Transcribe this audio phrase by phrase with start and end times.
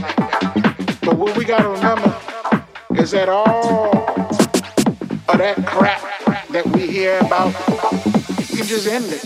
[0.00, 0.98] that.
[1.02, 2.16] But what we gotta remember
[3.00, 3.90] is that all
[5.28, 6.00] of that crap
[6.50, 7.54] that we hear about,
[8.38, 9.22] we can just end it.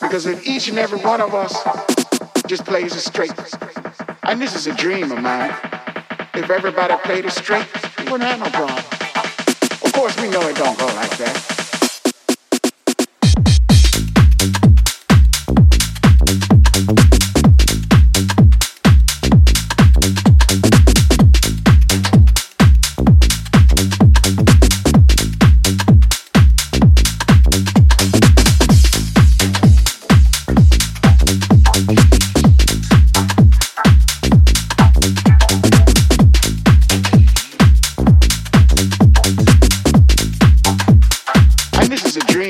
[0.00, 1.54] Because if each and every one of us
[2.46, 3.32] just plays it straight,
[4.24, 5.54] and this is a dream of mine,
[6.34, 7.66] if everybody played it straight,
[7.98, 8.78] we wouldn't have no problem.
[9.84, 11.59] Of course, we know it don't go like that.
[42.10, 42.49] is a dream.